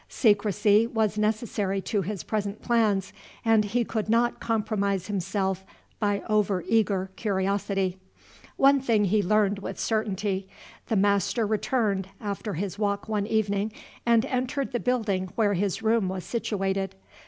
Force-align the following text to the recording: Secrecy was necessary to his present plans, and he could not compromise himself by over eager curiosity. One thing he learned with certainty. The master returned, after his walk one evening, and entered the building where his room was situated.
Secrecy 0.09 0.87
was 0.87 1.15
necessary 1.15 1.79
to 1.79 2.01
his 2.01 2.23
present 2.23 2.59
plans, 2.59 3.13
and 3.45 3.65
he 3.65 3.85
could 3.85 4.09
not 4.09 4.39
compromise 4.39 5.05
himself 5.05 5.63
by 5.99 6.23
over 6.27 6.63
eager 6.67 7.11
curiosity. 7.15 7.99
One 8.57 8.79
thing 8.81 9.05
he 9.05 9.21
learned 9.21 9.59
with 9.59 9.79
certainty. 9.79 10.47
The 10.87 10.95
master 10.95 11.45
returned, 11.45 12.07
after 12.19 12.55
his 12.55 12.79
walk 12.79 13.07
one 13.07 13.27
evening, 13.27 13.71
and 14.03 14.25
entered 14.25 14.71
the 14.71 14.79
building 14.79 15.29
where 15.35 15.53
his 15.53 15.83
room 15.83 16.09
was 16.09 16.23
situated. 16.23 16.95